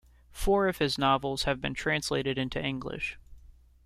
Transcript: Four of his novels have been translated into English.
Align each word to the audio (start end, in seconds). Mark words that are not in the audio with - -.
Four 0.31 0.67
of 0.67 0.79
his 0.79 0.97
novels 0.97 1.43
have 1.43 1.61
been 1.61 1.75
translated 1.75 2.35
into 2.39 2.59
English. 2.59 3.19